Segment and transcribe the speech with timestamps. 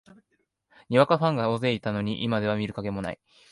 [0.89, 3.19] にわかファンが大勢いたのに、今では見る影もない